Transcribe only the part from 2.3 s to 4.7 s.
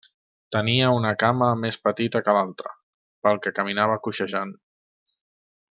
l'altra pel que caminava coixejant.